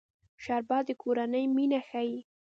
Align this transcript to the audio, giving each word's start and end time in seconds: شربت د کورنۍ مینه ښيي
شربت 0.43 0.83
د 0.87 0.89
کورنۍ 1.01 1.43
مینه 1.55 1.79
ښيي 1.87 2.17